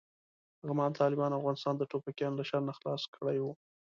[0.59, 3.45] هغه مهال طالبانو افغانستان د ټوپکیانو له شر نه خلاص کړی و.